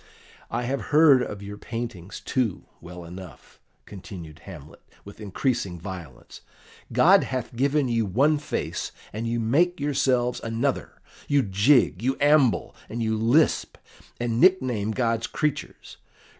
[0.49, 6.41] "I have heard of your paintings, too, well enough," continued Hamlet, with increasing violence.
[6.91, 12.75] "God hath given you one face, and you make yourselves another; you jig, you amble,
[12.89, 13.77] and you lisp,
[14.19, 15.97] and nickname God's creatures.